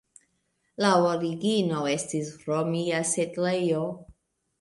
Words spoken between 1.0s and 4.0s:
origino estis romia setlejo.